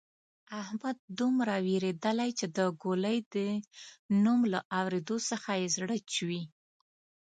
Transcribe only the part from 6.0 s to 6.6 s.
چوي.